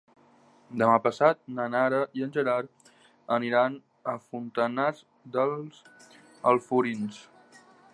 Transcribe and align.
Demà 0.81 0.95
passat 1.07 1.37
na 1.57 1.67
Nara 1.73 1.99
i 2.21 2.25
en 2.27 2.33
Gerard 2.39 2.89
aniran 3.37 3.77
a 4.15 4.19
Fontanars 4.25 5.07
dels 5.37 5.87
Alforins. 6.53 7.25